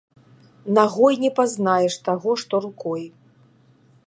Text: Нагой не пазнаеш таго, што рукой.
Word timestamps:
Нагой 0.77 1.15
не 1.25 1.31
пазнаеш 1.41 1.93
таго, 2.09 2.31
што 2.45 2.55
рукой. 2.69 3.03